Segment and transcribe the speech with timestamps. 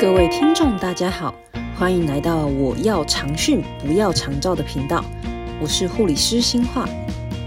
[0.00, 1.34] 各位听众大家好，
[1.76, 5.04] 欢迎来到我要长训不要长照的频道，
[5.60, 6.88] 我是护理师新化，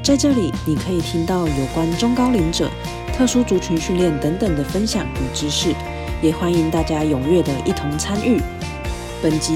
[0.04, 2.70] 在这里你可以听到有关中高龄者、
[3.14, 5.74] 特殊族群训练等等的分享与知识，
[6.22, 8.42] 也欢迎大家踊跃的一同参与。
[9.24, 9.56] 本集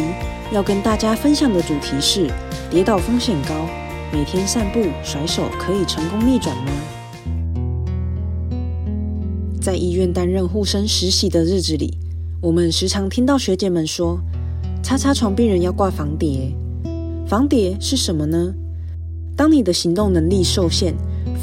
[0.53, 2.31] 要跟大家分享的主题是
[2.71, 3.67] 跌倒风险高，
[4.09, 6.71] 每天散步甩手可以成功逆转吗？
[9.61, 11.97] 在医院担任护生实习的日子里。
[12.45, 14.19] 我们时常听到学姐们说
[14.83, 16.53] ：“擦擦床病人要挂防碟。”
[17.25, 18.53] 防碟是什么呢？
[19.35, 20.93] 当你的行动能力受限，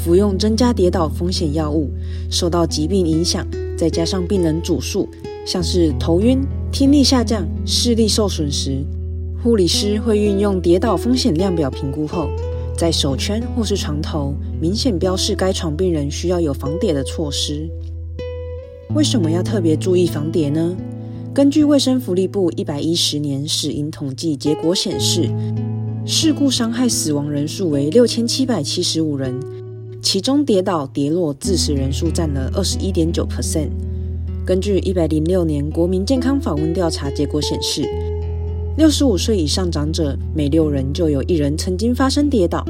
[0.01, 1.91] 服用增加跌倒风险药物，
[2.31, 3.45] 受到疾病影响，
[3.77, 5.05] 再加上病人主诉，
[5.45, 6.39] 像是头晕、
[6.71, 8.81] 听力下降、视力受损时，
[9.43, 12.29] 护理师会运用跌倒风险量表评估后，
[12.77, 17.69] 在手圈或是床头明显标示该床病人需要有防跌的措施。
[18.95, 20.73] 为什么要特别注意防跌呢？
[21.33, 25.27] 根据卫生福利部一百一十年死因统计结果显示，
[26.05, 29.39] 事故伤害死亡人数为六千七百七十五人，
[29.99, 33.69] 其中跌倒跌落致死人数占了二十一点九 percent。
[34.45, 37.81] 根据一百零六年国民健康访问调查结果显示，
[38.77, 42.63] 六十五岁以上长者每六人就有一人曾经发生跌倒，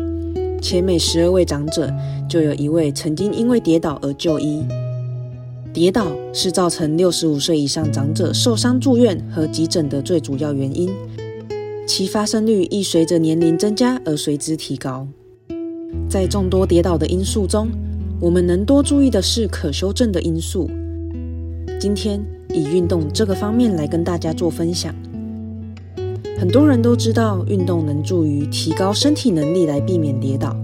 [0.62, 1.94] 且每十二位长者
[2.30, 4.64] 就有一位曾经因为跌倒而就医。
[5.74, 10.88] 跌倒是造成六十五岁以上长者受伤住院和急诊的最主要原因，
[11.88, 15.08] 其发生率亦随着年龄增加而随之提高。
[16.08, 17.70] 在众多跌倒的因素中，
[18.20, 20.70] 我们能多注意的是可修正的因素。
[21.80, 24.94] 今天以运动这个方面来跟大家做分享。
[26.38, 30.56] 很多人都知道运动能助于提高身体能力来避免跌倒，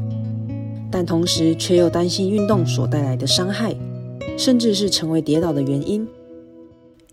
[0.91, 3.75] 但同时却又担心运动所带来的伤害。
[4.37, 6.07] 甚至是成为跌倒的原因。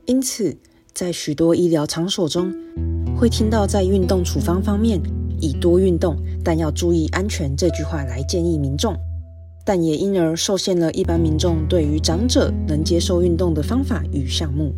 [0.05, 0.57] 因此，
[0.95, 2.53] 在许多医疗场所中，
[3.17, 5.01] 会听到在运动处方方面
[5.41, 8.95] 以“多运动，但要注意安全”这句话来建议民众，
[9.64, 14.73] 但也因而受限了一般民众对于长者能接受运动的方法与项目。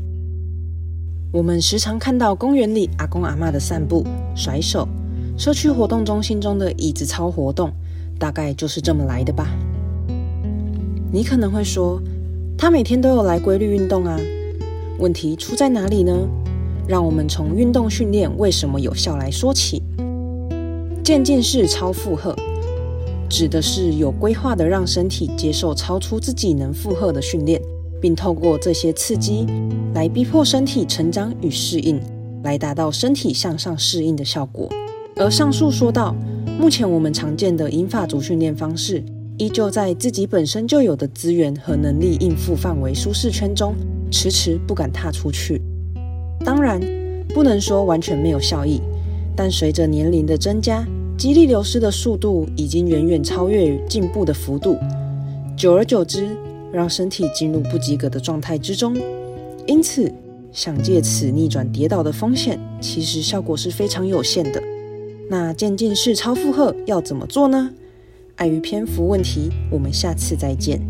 [1.31, 4.03] 我们时常看到公园里阿公阿妈的散步、
[4.35, 4.89] 甩手，
[5.37, 7.71] 社区活动中心中的椅子操活动，
[8.19, 9.47] 大概就是这么来的吧？
[11.13, 12.01] 你可能会说。
[12.61, 14.19] 他每天都有来规律运动啊，
[14.99, 16.13] 问题出在哪里呢？
[16.89, 19.81] 让我们从运动训练为什么有效来说起。
[21.05, 22.35] 渐进式超负荷
[23.31, 27.63] 指的是有规划的让身体接受超出自己能负荷的训练，
[28.01, 29.47] 并透过这些刺激
[29.95, 32.01] 来逼迫身体成长与适应，
[32.43, 34.69] 来达到身体向上适应的效果。
[35.15, 36.13] 而上述说到，
[36.59, 39.05] 目前我们常见的银发族训练方式。
[39.39, 43.73] 依旧在自己本身就有的资源和能力应付范围舒适圈中，
[44.11, 45.63] 迟迟不敢踏出去。
[46.45, 46.81] 当然，
[47.29, 48.81] 不能说完全没有效益，
[49.37, 50.85] 但随着年龄的增加，
[51.17, 54.77] 肌力流失的速度已经远远超越进步的幅度，
[55.57, 56.37] 久而久之，
[56.73, 58.97] 让身体进入不及格的状态之中。
[59.69, 60.13] 因此，
[60.51, 64.61] 想借此逆转跌倒的风险，其实效果是非常有限的。
[65.31, 67.71] 那渐进式超负荷要怎么做呢？
[68.39, 70.81] 碍于篇幅问题，我们下次再见。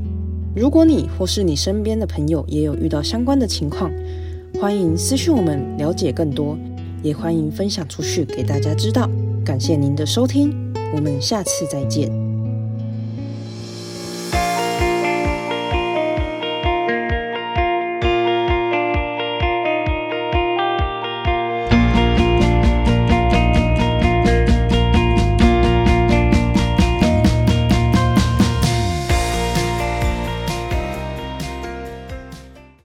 [0.55, 3.91] 如果你或是你身边的朋友也有遇到相关的情况，
[4.61, 6.59] 欢迎私讯我们了解更多，
[7.03, 9.09] 也欢迎分享出去给大家知道。
[9.45, 10.55] 感谢您的收听，
[10.95, 12.38] 我们下次再见。